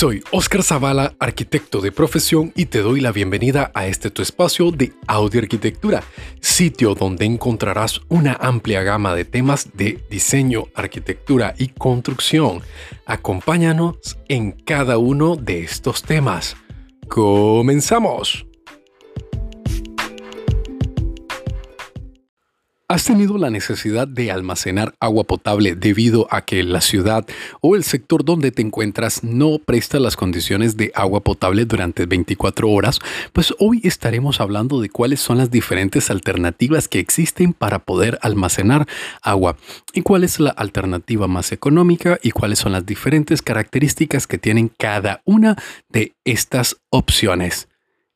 [0.00, 4.70] Soy Oscar Zavala, arquitecto de profesión y te doy la bienvenida a este tu espacio
[4.70, 6.02] de audio arquitectura,
[6.40, 12.62] sitio donde encontrarás una amplia gama de temas de diseño, arquitectura y construcción.
[13.04, 16.56] Acompáñanos en cada uno de estos temas.
[17.06, 18.49] ¡Comenzamos!
[22.90, 27.24] ¿Has tenido la necesidad de almacenar agua potable debido a que la ciudad
[27.60, 32.68] o el sector donde te encuentras no presta las condiciones de agua potable durante 24
[32.68, 32.98] horas?
[33.32, 38.88] Pues hoy estaremos hablando de cuáles son las diferentes alternativas que existen para poder almacenar
[39.22, 39.56] agua
[39.92, 44.68] y cuál es la alternativa más económica y cuáles son las diferentes características que tienen
[44.68, 45.54] cada una
[45.90, 47.68] de estas opciones.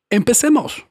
[0.09, 0.85] Empecemos.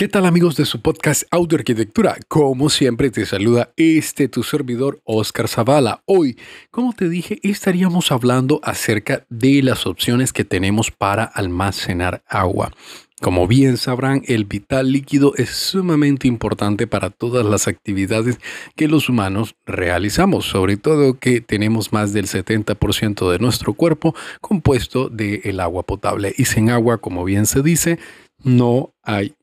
[0.00, 2.16] ¿Qué tal amigos de su podcast Audio Arquitectura?
[2.26, 6.00] Como siempre te saluda este tu servidor Oscar Zavala.
[6.06, 6.38] Hoy,
[6.70, 12.72] como te dije, estaríamos hablando acerca de las opciones que tenemos para almacenar agua.
[13.20, 18.40] Como bien sabrán, el vital líquido es sumamente importante para todas las actividades
[18.76, 25.10] que los humanos realizamos, sobre todo que tenemos más del 70% de nuestro cuerpo compuesto
[25.10, 26.32] del el agua potable.
[26.38, 27.98] Y sin agua, como bien se dice,
[28.42, 29.34] no hay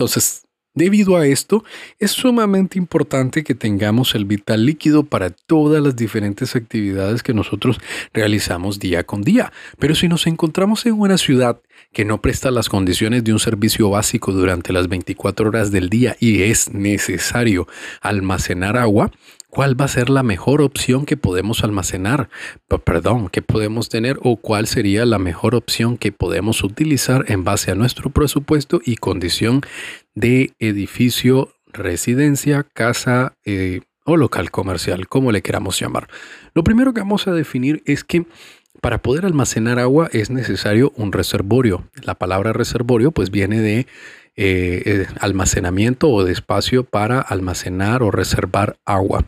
[0.00, 1.64] entonces, debido a esto,
[1.98, 7.78] es sumamente importante que tengamos el vital líquido para todas las diferentes actividades que nosotros
[8.12, 9.52] realizamos día con día.
[9.78, 11.60] Pero si nos encontramos en una ciudad
[11.92, 16.16] que no presta las condiciones de un servicio básico durante las 24 horas del día
[16.20, 17.66] y es necesario
[18.00, 19.10] almacenar agua,
[19.50, 22.30] cuál va a ser la mejor opción que podemos almacenar,
[22.84, 27.70] perdón, que podemos tener o cuál sería la mejor opción que podemos utilizar en base
[27.70, 29.62] a nuestro presupuesto y condición
[30.14, 36.08] de edificio, residencia, casa eh, o local comercial, como le queramos llamar.
[36.54, 38.26] Lo primero que vamos a definir es que
[38.80, 41.88] para poder almacenar agua es necesario un reservorio.
[42.02, 43.86] La palabra reservorio pues viene de eh,
[44.36, 49.26] eh, almacenamiento o de espacio para almacenar o reservar agua.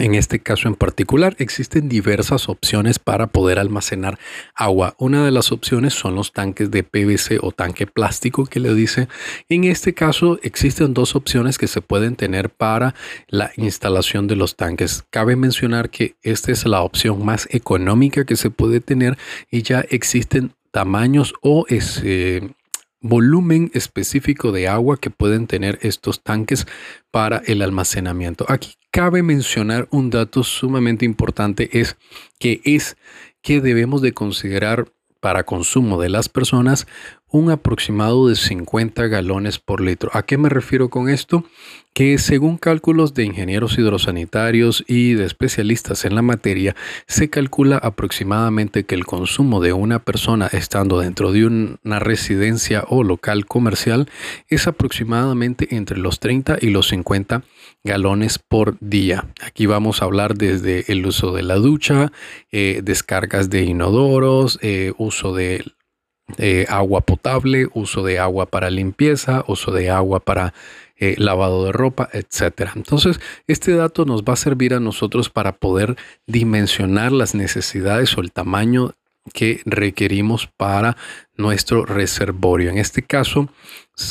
[0.00, 4.18] En este caso en particular existen diversas opciones para poder almacenar
[4.54, 4.94] agua.
[4.98, 9.08] Una de las opciones son los tanques de PVC o tanque plástico que le dice.
[9.50, 12.94] En este caso existen dos opciones que se pueden tener para
[13.28, 15.04] la instalación de los tanques.
[15.10, 19.18] Cabe mencionar que esta es la opción más económica que se puede tener
[19.50, 22.54] y ya existen tamaños o ese
[23.00, 26.66] volumen específico de agua que pueden tener estos tanques
[27.10, 28.44] para el almacenamiento.
[28.48, 31.96] Aquí cabe mencionar un dato sumamente importante es
[32.38, 32.96] que es
[33.42, 34.88] que debemos de considerar
[35.20, 36.86] para consumo de las personas
[37.30, 40.10] un aproximado de 50 galones por litro.
[40.14, 41.44] ¿A qué me refiero con esto?
[41.92, 46.76] Que según cálculos de ingenieros hidrosanitarios y de especialistas en la materia,
[47.06, 53.02] se calcula aproximadamente que el consumo de una persona estando dentro de una residencia o
[53.02, 54.08] local comercial
[54.48, 57.42] es aproximadamente entre los 30 y los 50
[57.82, 59.26] galones por día.
[59.42, 62.12] Aquí vamos a hablar desde el uso de la ducha,
[62.52, 65.64] eh, descargas de inodoros, eh, uso de
[66.68, 70.52] agua potable, uso de agua para limpieza, uso de agua para
[71.02, 72.72] eh, lavado de ropa, etc.
[72.76, 75.96] Entonces, este dato nos va a servir a nosotros para poder
[76.26, 78.92] dimensionar las necesidades o el tamaño
[79.32, 80.98] que requerimos para
[81.38, 82.68] nuestro reservorio.
[82.68, 83.48] En este caso,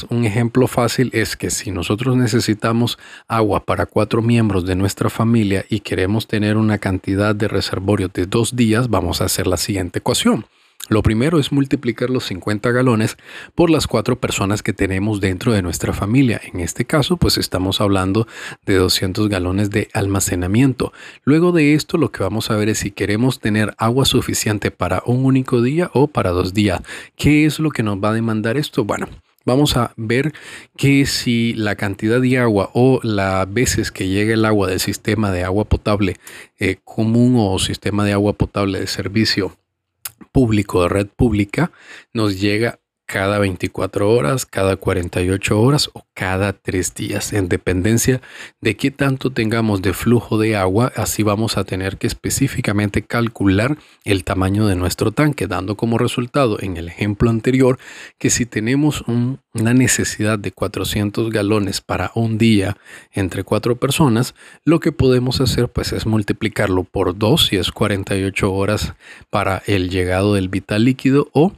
[0.09, 2.97] un ejemplo fácil es que si nosotros necesitamos
[3.27, 8.25] agua para cuatro miembros de nuestra familia y queremos tener una cantidad de reservorio de
[8.25, 10.47] dos días, vamos a hacer la siguiente ecuación.
[10.89, 13.15] Lo primero es multiplicar los 50 galones
[13.53, 16.41] por las cuatro personas que tenemos dentro de nuestra familia.
[16.51, 18.27] En este caso, pues estamos hablando
[18.65, 20.91] de 200 galones de almacenamiento.
[21.23, 25.03] Luego de esto, lo que vamos a ver es si queremos tener agua suficiente para
[25.05, 26.81] un único día o para dos días.
[27.15, 28.83] ¿Qué es lo que nos va a demandar esto?
[28.83, 29.07] Bueno,
[29.45, 30.33] vamos a ver
[30.75, 35.31] que si la cantidad de agua o las veces que llega el agua del sistema
[35.31, 36.15] de agua potable
[36.57, 39.58] eh, común o sistema de agua potable de servicio
[40.31, 41.71] público de red pública
[42.13, 48.21] nos llega cada 24 horas, cada 48 horas o cada 3 días, en dependencia
[48.61, 53.79] de qué tanto tengamos de flujo de agua, así vamos a tener que específicamente calcular
[54.05, 57.79] el tamaño de nuestro tanque, dando como resultado en el ejemplo anterior
[58.19, 62.77] que si tenemos una necesidad de 400 galones para un día
[63.11, 64.35] entre cuatro personas,
[64.65, 68.93] lo que podemos hacer pues es multiplicarlo por 2 si es 48 horas
[69.31, 71.53] para el llegado del vital líquido o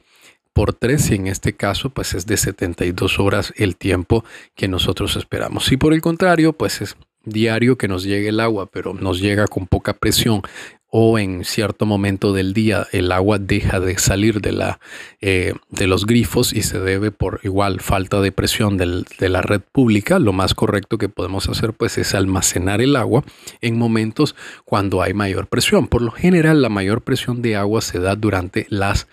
[0.62, 4.24] por 3 y en este caso pues es de 72 horas el tiempo
[4.54, 5.66] que nosotros esperamos.
[5.66, 9.48] Si por el contrario pues es diario que nos llegue el agua, pero nos llega
[9.48, 10.44] con poca presión
[10.86, 14.80] o en cierto momento del día el agua deja de salir de, la,
[15.20, 19.62] eh, de los grifos y se debe por igual falta de presión de la red
[19.72, 23.24] pública, lo más correcto que podemos hacer pues es almacenar el agua
[23.62, 25.88] en momentos cuando hay mayor presión.
[25.88, 29.08] Por lo general la mayor presión de agua se da durante las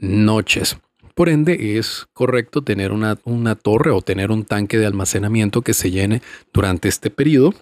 [0.00, 0.76] noches.
[1.20, 3.14] Por ende, es correcto tener una,
[3.54, 7.52] torre o tener un tanque de almacenamiento que se llene durante este periodo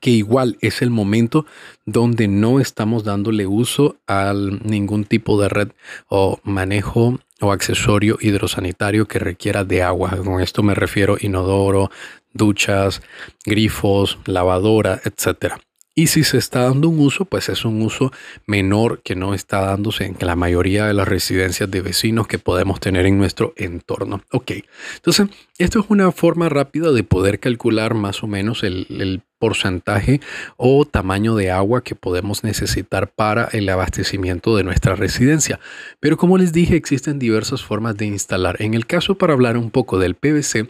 [0.00, 1.44] que igual es el momento
[1.84, 5.68] donde no estamos dándole uso a ningún tipo de red
[6.08, 10.16] o manejo o accesorio hidrosanitario que requiera de agua.
[10.24, 11.90] Con esto me refiero inodoro,
[12.32, 13.02] duchas,
[13.44, 15.60] grifos, lavadora, etcétera.
[15.98, 18.12] Y si se está dando un uso, pues es un uso
[18.46, 22.78] menor que no está dándose en la mayoría de las residencias de vecinos que podemos
[22.78, 24.22] tener en nuestro entorno.
[24.30, 24.52] Ok,
[24.94, 25.26] entonces
[25.58, 30.20] esto es una forma rápida de poder calcular más o menos el, porcentaje
[30.56, 35.60] o tamaño de agua que podemos necesitar para el abastecimiento de nuestra residencia.
[36.00, 38.60] Pero como les dije, existen diversas formas de instalar.
[38.60, 40.68] En el caso para hablar un poco del PVC,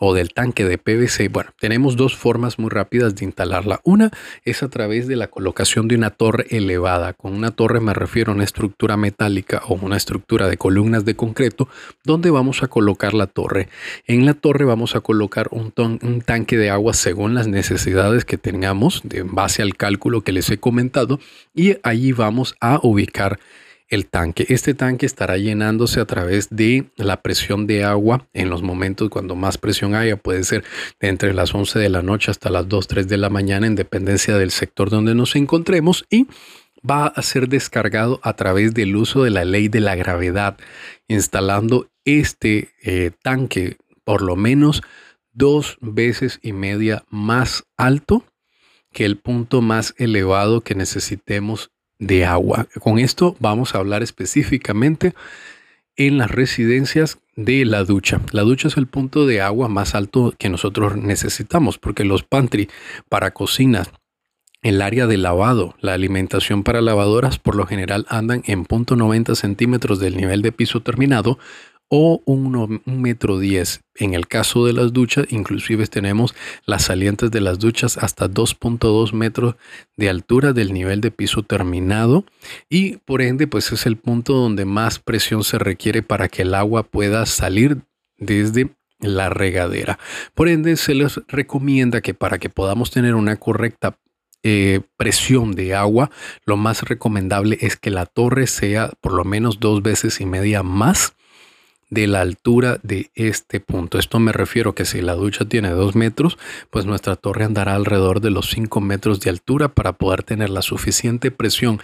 [0.00, 3.80] o del tanque de PVC, bueno, tenemos dos formas muy rápidas de instalarla.
[3.84, 4.10] Una
[4.44, 7.12] es a través de la colocación de una torre elevada.
[7.12, 11.14] Con una torre me refiero a una estructura metálica o una estructura de columnas de
[11.14, 11.68] concreto
[12.02, 13.68] donde vamos a colocar la torre.
[14.06, 18.38] En la torre vamos a colocar un, un tanque de agua según las necesidades que
[18.38, 21.20] tengamos en base al cálculo que les he comentado
[21.54, 23.38] y allí vamos a ubicar
[23.90, 24.46] el tanque.
[24.48, 29.34] Este tanque estará llenándose a través de la presión de agua en los momentos cuando
[29.34, 30.16] más presión haya.
[30.16, 30.64] Puede ser
[31.00, 34.36] entre las 11 de la noche hasta las 2, 3 de la mañana en dependencia
[34.36, 36.28] del sector donde nos encontremos y
[36.88, 40.56] va a ser descargado a través del uso de la ley de la gravedad,
[41.08, 44.82] instalando este eh, tanque por lo menos
[45.32, 48.24] dos veces y media más alto
[48.92, 52.66] que el punto más elevado que necesitemos de agua.
[52.80, 55.14] Con esto vamos a hablar específicamente
[55.96, 58.20] en las residencias de la ducha.
[58.32, 62.68] La ducha es el punto de agua más alto que nosotros necesitamos porque los pantry
[63.08, 63.90] para cocinas,
[64.62, 69.34] el área de lavado, la alimentación para lavadoras por lo general andan en punto 90
[69.34, 71.38] centímetros del nivel de piso terminado
[71.90, 73.82] o un, metro diez.
[73.96, 76.34] En el caso de las duchas, inclusive tenemos
[76.64, 79.56] las salientes de las duchas hasta 2.2 metros
[79.96, 82.24] de altura del nivel de piso terminado
[82.70, 86.54] y por ende pues es el punto donde más presión se requiere para que el
[86.54, 87.78] agua pueda salir
[88.18, 88.70] desde
[89.00, 89.98] la regadera.
[90.34, 93.98] Por ende se les recomienda que para que podamos tener una correcta
[94.44, 96.10] eh, presión de agua,
[96.46, 100.62] lo más recomendable es que la torre sea por lo menos dos veces y media
[100.62, 101.14] más
[101.90, 103.98] de la altura de este punto.
[103.98, 106.38] Esto me refiero que si la ducha tiene 2 metros,
[106.70, 110.62] pues nuestra torre andará alrededor de los 5 metros de altura para poder tener la
[110.62, 111.80] suficiente presión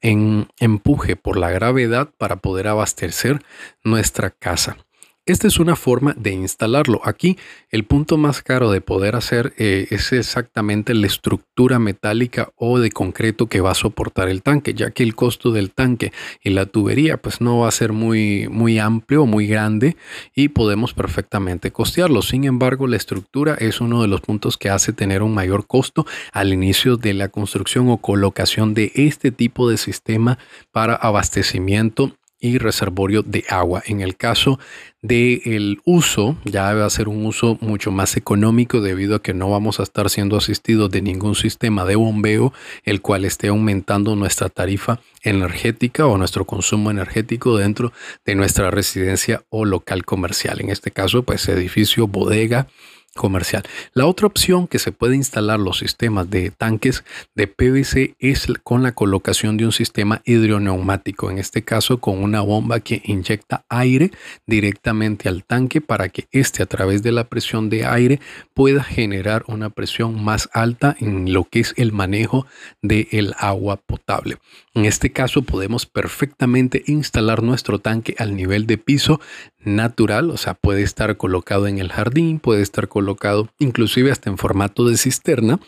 [0.00, 3.42] en empuje por la gravedad para poder abastecer
[3.84, 4.76] nuestra casa.
[5.26, 7.00] Esta es una forma de instalarlo.
[7.02, 7.38] Aquí
[7.70, 12.90] el punto más caro de poder hacer eh, es exactamente la estructura metálica o de
[12.90, 16.12] concreto que va a soportar el tanque, ya que el costo del tanque
[16.42, 19.96] y la tubería pues no va a ser muy, muy amplio o muy grande
[20.34, 22.20] y podemos perfectamente costearlo.
[22.20, 26.04] Sin embargo, la estructura es uno de los puntos que hace tener un mayor costo
[26.32, 30.38] al inicio de la construcción o colocación de este tipo de sistema
[30.70, 32.14] para abastecimiento
[32.44, 33.82] y reservorio de agua.
[33.86, 34.58] En el caso
[35.00, 39.48] del uso, ya va a ser un uso mucho más económico debido a que no
[39.48, 42.52] vamos a estar siendo asistidos de ningún sistema de bombeo,
[42.84, 47.94] el cual esté aumentando nuestra tarifa energética o nuestro consumo energético dentro
[48.26, 50.60] de nuestra residencia o local comercial.
[50.60, 52.66] En este caso, pues edificio, bodega,
[53.14, 53.62] comercial.
[53.92, 57.04] La otra opción que se puede instalar los sistemas de tanques
[57.34, 62.40] de PVC es con la colocación de un sistema hidroneumático, en este caso con una
[62.40, 64.10] bomba que inyecta aire
[64.46, 68.20] directamente al tanque para que éste a través de la presión de aire
[68.52, 72.46] pueda generar una presión más alta en lo que es el manejo
[72.82, 74.38] del agua potable.
[74.74, 79.20] En este caso podemos perfectamente instalar nuestro tanque al nivel de piso
[79.60, 84.38] natural, o sea, puede estar colocado en el jardín, puede estar colocado inclusive hasta en
[84.38, 85.60] formato de cisterna.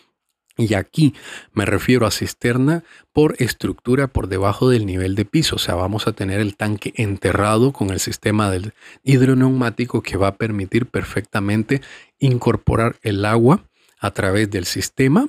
[0.58, 1.14] Y aquí
[1.52, 2.82] me refiero a cisterna
[3.12, 5.56] por estructura por debajo del nivel de piso.
[5.56, 8.72] O sea, vamos a tener el tanque enterrado con el sistema del
[9.04, 11.82] hidroneumático que va a permitir perfectamente
[12.18, 13.64] incorporar el agua
[14.00, 15.28] a través del sistema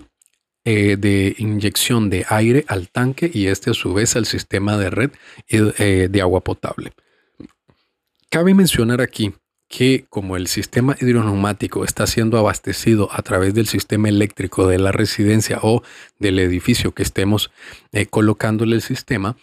[0.69, 4.89] eh, de inyección de aire al tanque y este a su vez al sistema de
[4.89, 5.11] red
[5.47, 6.91] eh, de agua potable.
[8.29, 9.33] Cabe mencionar aquí
[9.69, 14.91] que como el sistema hidroneumático está siendo abastecido a través del sistema eléctrico de la
[14.91, 15.83] residencia o
[16.19, 17.49] del edificio que estemos
[17.93, 19.37] eh, colocándole el sistema,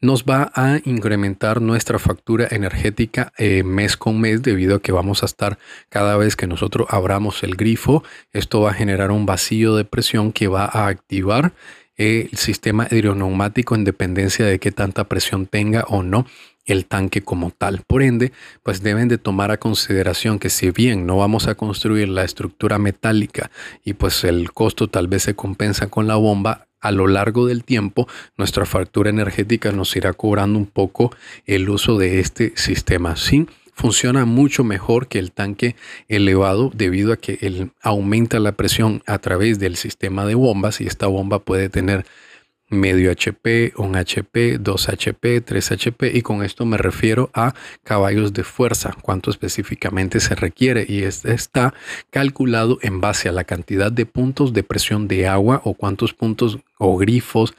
[0.00, 5.22] nos va a incrementar nuestra factura energética eh, mes con mes debido a que vamos
[5.22, 9.74] a estar cada vez que nosotros abramos el grifo, esto va a generar un vacío
[9.76, 11.52] de presión que va a activar
[11.96, 16.26] eh, el sistema hidroneumático en dependencia de qué tanta presión tenga o no
[16.66, 17.82] el tanque como tal.
[17.86, 18.32] Por ende,
[18.62, 22.78] pues deben de tomar a consideración que si bien no vamos a construir la estructura
[22.78, 23.50] metálica
[23.84, 27.64] y pues el costo tal vez se compensa con la bomba, a lo largo del
[27.64, 28.06] tiempo
[28.36, 31.14] nuestra factura energética nos irá cobrando un poco
[31.46, 33.16] el uso de este sistema.
[33.16, 35.76] Sí, funciona mucho mejor que el tanque
[36.08, 40.86] elevado debido a que él aumenta la presión a través del sistema de bombas y
[40.86, 42.06] esta bomba puede tener
[42.68, 47.54] medio HP, un HP, 2 HP, 3 HP y con esto me refiero a
[47.84, 51.74] caballos de fuerza, cuánto específicamente se requiere y este está
[52.10, 56.58] calculado en base a la cantidad de puntos de presión de agua o cuántos puntos
[56.78, 57.54] o grifos,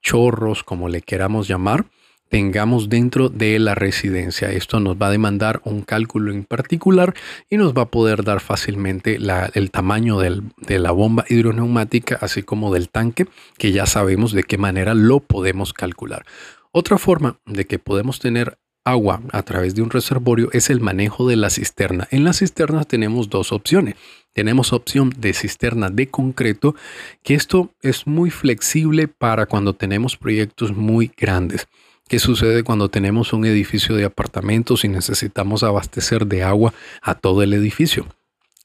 [0.00, 1.86] chorros, como le queramos llamar,
[2.32, 4.50] tengamos dentro de la residencia.
[4.50, 7.12] Esto nos va a demandar un cálculo en particular
[7.50, 9.18] y nos va a poder dar fácilmente
[9.52, 13.26] el tamaño de la bomba hidroneumática, así como del tanque,
[13.58, 16.24] que ya sabemos de qué manera lo podemos calcular.
[16.70, 21.28] Otra forma de que podemos tener agua a través de un reservorio es el manejo
[21.28, 22.08] de la cisterna.
[22.10, 23.96] En la cisterna tenemos dos opciones.
[24.32, 26.74] Tenemos opción de cisterna de concreto,
[27.22, 31.68] que esto es muy flexible para cuando tenemos proyectos muy grandes.
[32.12, 37.42] ¿Qué sucede cuando tenemos un edificio de apartamentos y necesitamos abastecer de agua a todo
[37.42, 38.06] el edificio?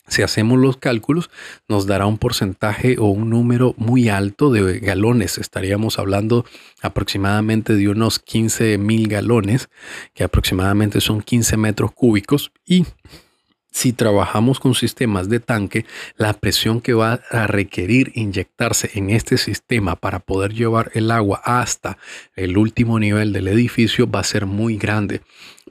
[0.09, 1.29] Si hacemos los cálculos,
[1.69, 5.37] nos dará un porcentaje o un número muy alto de galones.
[5.37, 6.43] Estaríamos hablando
[6.81, 9.69] aproximadamente de unos 15 mil galones,
[10.13, 12.51] que aproximadamente son 15 metros cúbicos.
[12.65, 12.85] Y
[13.71, 15.85] si trabajamos con sistemas de tanque,
[16.17, 21.41] la presión que va a requerir inyectarse en este sistema para poder llevar el agua
[21.43, 21.97] hasta
[22.35, 25.21] el último nivel del edificio va a ser muy grande.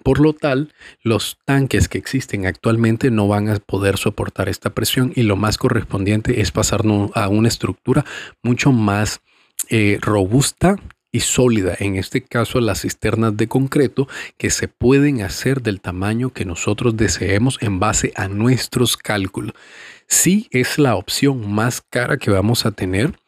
[0.03, 0.73] Por lo tal,
[1.03, 5.59] los tanques que existen actualmente no van a poder soportar esta presión y lo más
[5.59, 8.05] correspondiente es pasarnos a una estructura
[8.43, 9.21] mucho más
[9.69, 10.76] eh, robusta
[11.17, 14.07] y sólida, en este caso las cisternas de concreto,
[14.37, 19.55] que se pueden hacer del tamaño que nosotros deseemos en base a nuestros cálculos.
[20.09, 23.19] Sí es la opción más cara que vamos a tener,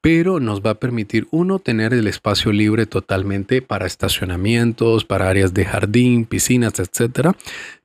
[0.00, 5.52] pero nos va a permitir, uno, tener el espacio libre totalmente para estacionamientos, para áreas
[5.52, 7.34] de jardín, piscinas, etcétera,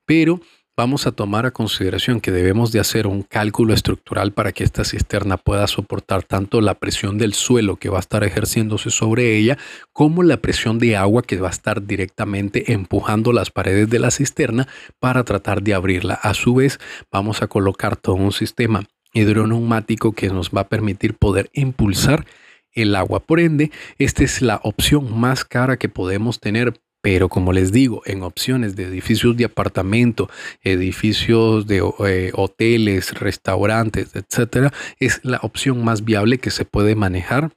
[0.05, 0.39] pero
[0.77, 4.85] vamos a tomar a consideración que debemos de hacer un cálculo estructural para que esta
[4.85, 9.57] cisterna pueda soportar tanto la presión del suelo que va a estar ejerciéndose sobre ella,
[9.91, 14.11] como la presión de agua que va a estar directamente empujando las paredes de la
[14.11, 14.67] cisterna
[14.99, 16.13] para tratar de abrirla.
[16.13, 16.79] A su vez,
[17.11, 22.27] vamos a colocar todo un sistema hidroneumático que nos va a permitir poder impulsar
[22.71, 23.19] el agua.
[23.19, 28.01] Por ende, esta es la opción más cara que podemos tener pero como les digo,
[28.05, 30.29] en opciones de edificios de apartamento,
[30.63, 37.51] edificios de eh, hoteles, restaurantes, etcétera, es la opción más viable que se puede manejar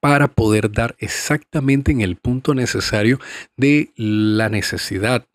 [0.00, 3.18] para poder dar exactamente en el punto necesario
[3.56, 5.26] de la necesidad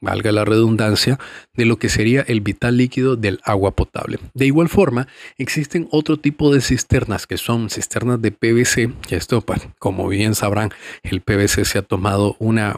[0.00, 1.18] valga la redundancia,
[1.54, 4.18] de lo que sería el vital líquido del agua potable.
[4.34, 9.40] De igual forma, existen otro tipo de cisternas que son cisternas de PVC, que esto,
[9.40, 10.70] pues, como bien sabrán,
[11.02, 12.76] el PVC se ha tomado una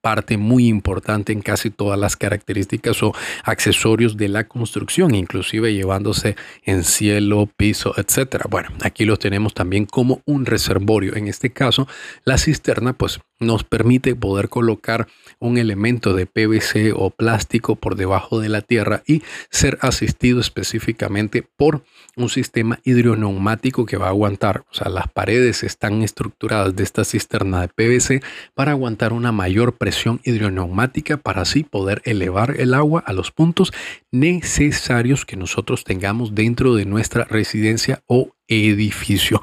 [0.00, 3.12] parte muy importante en casi todas las características o
[3.44, 8.46] accesorios de la construcción, inclusive llevándose en cielo, piso, etcétera.
[8.48, 11.16] Bueno, aquí lo tenemos también como un reservorio.
[11.16, 11.88] En este caso,
[12.24, 15.06] la cisterna pues nos permite poder colocar
[15.38, 21.46] un elemento de PVC o plástico por debajo de la tierra y ser asistido específicamente
[21.56, 21.84] por
[22.16, 27.04] un sistema hidroneumático que va a aguantar, o sea, las paredes están estructuradas de esta
[27.04, 28.24] cisterna de PVC
[28.54, 33.72] para aguantar una mayor presión hidroneumática para así poder elevar el agua a los puntos
[34.10, 39.40] necesarios que nosotros tengamos dentro de nuestra residencia o edificio.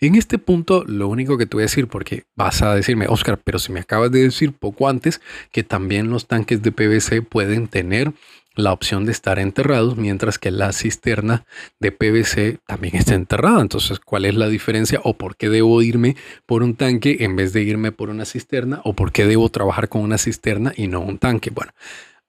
[0.00, 3.40] En este punto, lo único que te voy a decir, porque vas a decirme, Oscar,
[3.42, 5.20] pero si me acabas de decir poco antes
[5.52, 8.12] que también los tanques de PVC pueden tener
[8.56, 11.44] la opción de estar enterrados, mientras que la cisterna
[11.78, 13.60] de PVC también está enterrada.
[13.60, 15.00] Entonces, ¿cuál es la diferencia?
[15.04, 18.80] ¿O por qué debo irme por un tanque en vez de irme por una cisterna?
[18.84, 21.50] ¿O por qué debo trabajar con una cisterna y no un tanque?
[21.50, 21.72] Bueno,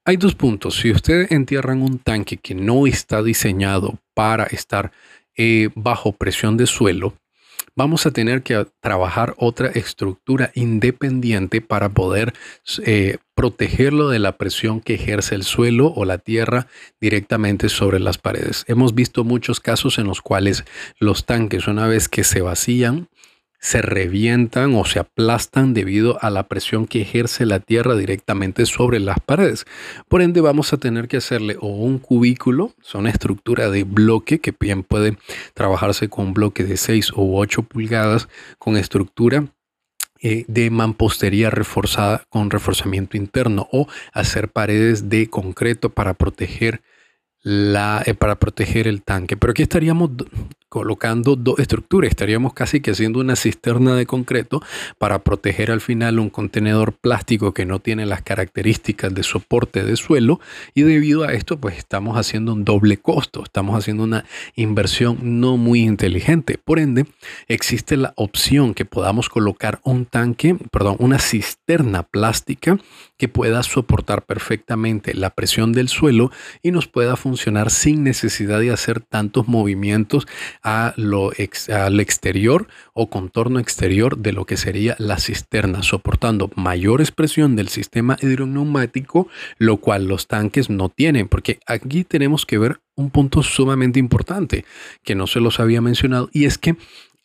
[0.05, 0.75] hay dos puntos.
[0.75, 4.91] Si ustedes entierran un tanque que no está diseñado para estar
[5.35, 7.13] eh, bajo presión de suelo,
[7.77, 12.33] vamos a tener que trabajar otra estructura independiente para poder
[12.83, 16.67] eh, protegerlo de la presión que ejerce el suelo o la tierra
[16.99, 18.65] directamente sobre las paredes.
[18.67, 20.65] Hemos visto muchos casos en los cuales
[20.99, 23.07] los tanques, una vez que se vacían,
[23.59, 28.99] se revientan o se aplastan debido a la presión que ejerce la tierra directamente sobre
[28.99, 29.65] las paredes.
[30.07, 34.53] Por ende, vamos a tener que hacerle o un cubículo, son estructura de bloque que
[34.57, 35.17] bien puede
[35.53, 38.27] trabajarse con bloque de 6 o 8 pulgadas
[38.59, 39.45] con estructura
[40.19, 46.81] eh, de mampostería reforzada con reforzamiento interno o hacer paredes de concreto para proteger
[47.43, 49.37] la, eh, para proteger el tanque.
[49.37, 50.11] Pero aquí estaríamos
[50.69, 52.09] colocando dos estructuras.
[52.09, 54.61] Estaríamos casi que haciendo una cisterna de concreto
[54.97, 59.95] para proteger al final un contenedor plástico que no tiene las características de soporte de
[59.95, 60.39] suelo
[60.75, 64.25] y debido a esto pues estamos haciendo un doble costo, estamos haciendo una
[64.55, 66.59] inversión no muy inteligente.
[66.63, 67.05] Por ende,
[67.47, 72.77] existe la opción que podamos colocar un tanque, perdón, una cisterna plástica
[73.17, 76.29] que pueda soportar perfectamente la presión del suelo
[76.61, 77.36] y nos pueda funcionar
[77.69, 80.27] sin necesidad de hacer tantos movimientos
[80.61, 87.69] al exterior o contorno exterior de lo que sería la cisterna, soportando mayor expresión del
[87.69, 89.27] sistema hidroneumático,
[89.57, 94.65] lo cual los tanques no tienen, porque aquí tenemos que ver un punto sumamente importante
[95.03, 96.75] que no se los había mencionado y es que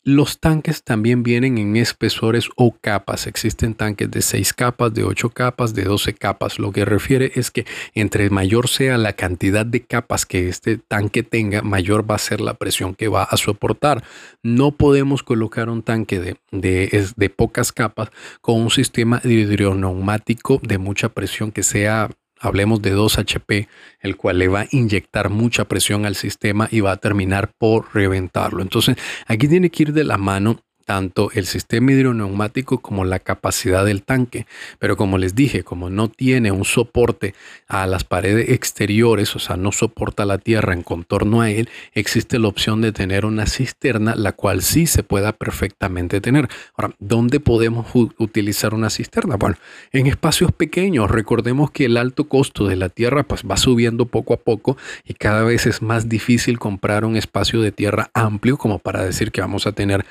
[0.04, 3.26] los tanques también vienen en espesores o capas.
[3.26, 6.59] Existen tanques de 6 capas, de 8 capas, de 12 capas.
[6.59, 11.23] Lo que refiere es que entre mayor sea la cantidad de capas que este tanque
[11.23, 14.02] tenga, mayor va a ser la presión que va a soportar.
[14.42, 21.11] No podemos colocar un tanque de, de, pocas capas con un sistema hidroneumático de mucha
[21.11, 22.11] presión que sea
[22.42, 23.68] hablemos de 2 HP,
[24.00, 27.94] el cual le va a inyectar mucha presión al sistema y va a terminar por
[27.94, 28.62] reventarlo.
[28.62, 28.96] Entonces,
[29.26, 34.02] aquí tiene que ir de la mano tanto el sistema hidroneumático como la capacidad del
[34.02, 34.46] tanque.
[34.78, 37.34] Pero como les dije, como no tiene un soporte
[37.68, 42.38] a las paredes exteriores, o sea, no soporta la tierra en contorno a él, existe
[42.38, 46.48] la opción de tener una cisterna, la cual sí se pueda perfectamente tener.
[46.76, 47.87] Ahora, ¿dónde podemos
[48.18, 49.37] utilizar una cisterna?
[49.37, 49.57] Bueno,
[49.92, 51.11] en espacios pequeños.
[51.11, 55.14] Recordemos que el alto costo de la tierra pues, va subiendo poco a poco y
[55.14, 59.40] cada vez es más difícil comprar un espacio de tierra amplio como para decir que
[59.40, 60.04] vamos a tener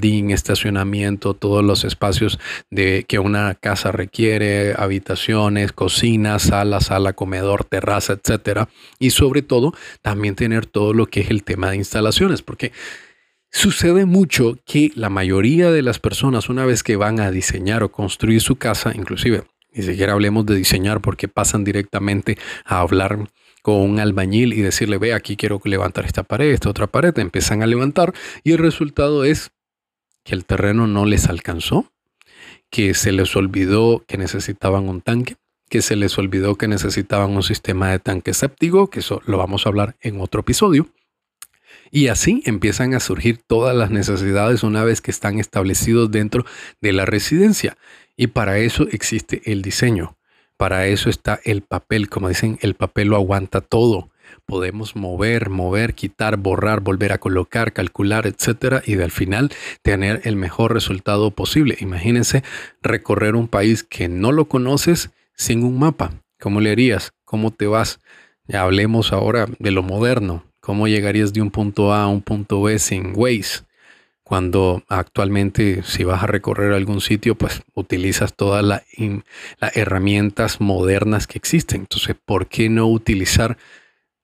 [0.00, 2.38] jardín estacionamiento, todos los espacios
[2.70, 8.70] de, que una casa requiere, habitaciones, cocina, sala, sala, comedor, terraza, etcétera.
[8.98, 12.72] Y sobre todo, también tener todo lo que es el tema de instalaciones, porque
[13.52, 17.90] Sucede mucho que la mayoría de las personas una vez que van a diseñar o
[17.90, 23.26] construir su casa, inclusive ni siquiera hablemos de diseñar porque pasan directamente a hablar
[23.62, 27.64] con un albañil y decirle, ve, aquí quiero levantar esta pared, esta otra pared, empiezan
[27.64, 29.50] a levantar y el resultado es
[30.24, 31.92] que el terreno no les alcanzó,
[32.70, 35.36] que se les olvidó que necesitaban un tanque,
[35.68, 39.64] que se les olvidó que necesitaban un sistema de tanque séptico, que eso lo vamos
[39.64, 40.88] a hablar en otro episodio.
[41.92, 46.44] Y así empiezan a surgir todas las necesidades una vez que están establecidos dentro
[46.80, 47.76] de la residencia.
[48.16, 50.16] Y para eso existe el diseño.
[50.56, 52.08] Para eso está el papel.
[52.08, 54.10] Como dicen, el papel lo aguanta todo
[54.46, 59.50] podemos mover, mover, quitar, borrar, volver a colocar, calcular, etcétera, y al final
[59.82, 61.76] tener el mejor resultado posible.
[61.80, 62.42] Imagínense
[62.82, 66.12] recorrer un país que no lo conoces sin un mapa.
[66.38, 67.12] ¿Cómo le harías?
[67.24, 68.00] ¿Cómo te vas?
[68.52, 70.44] Hablemos ahora de lo moderno.
[70.60, 73.64] ¿Cómo llegarías de un punto A a un punto B sin Waze?
[74.22, 78.82] Cuando actualmente si vas a recorrer algún sitio, pues utilizas todas las
[79.74, 81.80] herramientas modernas que existen.
[81.80, 83.58] Entonces, ¿por qué no utilizar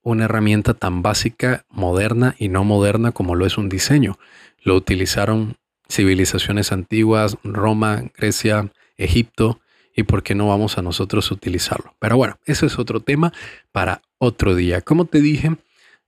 [0.06, 4.20] una herramienta tan básica, moderna y no moderna como lo es un diseño.
[4.62, 5.56] Lo utilizaron
[5.88, 9.60] civilizaciones antiguas, Roma, Grecia, Egipto,
[9.96, 11.96] y por qué no vamos a nosotros utilizarlo.
[11.98, 13.32] Pero bueno, eso es otro tema
[13.72, 14.80] para otro día.
[14.80, 15.56] Como te dije,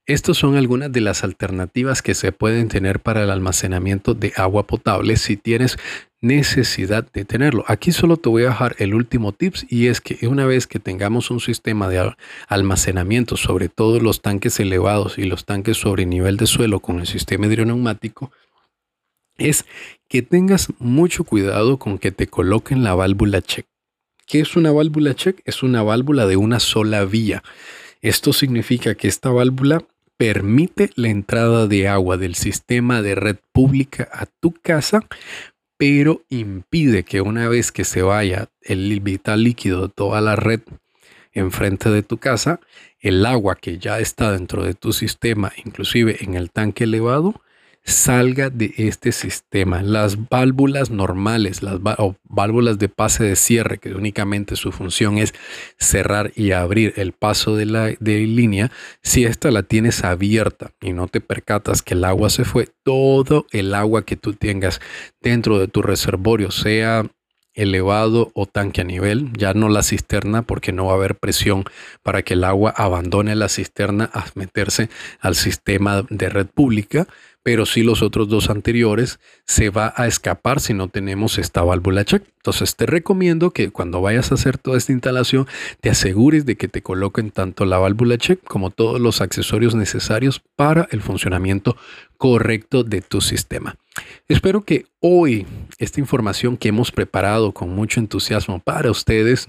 [0.07, 4.65] estas son algunas de las alternativas que se pueden tener para el almacenamiento de agua
[4.69, 5.77] potable si tienes
[6.21, 7.65] necesidad de tenerlo.
[7.69, 10.79] Aquí solo te voy a dejar el último tips y es que una vez que
[10.79, 12.13] tengamos un sistema de
[12.49, 17.07] almacenamiento sobre todos los tanques elevados y los tanques sobre nivel de suelo con el
[17.07, 18.33] sistema hidroneumático,
[19.37, 19.65] es
[20.09, 23.67] que tengas mucho cuidado con que te coloquen la válvula check.
[24.27, 25.41] ¿Qué es una válvula check?
[25.45, 27.43] Es una válvula de una sola vía.
[28.03, 29.85] Esto significa que esta válvula
[30.19, 35.05] permite la entrada de agua del sistema de red pública a tu casa,
[35.79, 40.61] pero impide que una vez que se vaya el vital líquido de toda la red
[41.33, 42.61] enfrente de tu casa,
[43.01, 47.41] el agua que ya está dentro de tu sistema, inclusive en el tanque elevado,
[47.89, 49.83] salga de este sistema.
[49.83, 51.81] Las válvulas normales, las
[52.25, 55.35] válvulas de pase de cierre, que únicamente su función es
[55.79, 58.71] cerrar y abrir el paso de la línea,
[59.03, 63.47] si esta la tienes abierta y no te percatas que el agua se fue, todo
[63.53, 64.81] el agua que tú tengas
[65.21, 67.05] dentro de tu reservorio, sea
[67.59, 71.65] elevado o tanque a nivel, ya no la cisterna porque no va a haber presión
[72.05, 77.09] para que el agua abandone la cisterna a meterse al sistema de red pública,
[77.49, 82.05] pero si los otros dos anteriores se va a escapar si no tenemos esta válvula
[82.05, 82.23] check.
[82.37, 85.47] Entonces te recomiendo que cuando vayas a hacer toda esta instalación
[85.81, 90.43] te asegures de que te coloquen tanto la válvula check como todos los accesorios necesarios
[90.57, 91.75] para el funcionamiento
[92.19, 93.77] correcto de tu sistema.
[94.29, 95.47] Espero que hoy
[95.79, 99.47] esta información que hemos preparado con mucho entusiasmo para ustedes,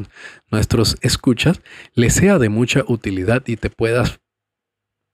[0.49, 1.59] nuestros escuchas,
[1.95, 4.21] les sea de mucha utilidad y te puedas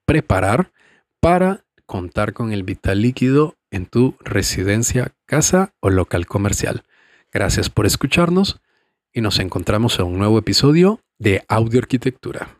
[0.06, 0.72] preparar
[1.20, 6.84] para contar con el vital líquido en tu residencia, casa o local comercial.
[7.32, 8.62] Gracias por escucharnos
[9.14, 12.58] y nos encontramos en un nuevo episodio de Audio Arquitectura.